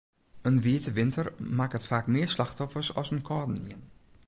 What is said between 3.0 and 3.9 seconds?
as in kâldenien.